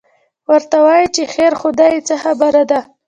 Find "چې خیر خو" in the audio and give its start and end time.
1.15-1.69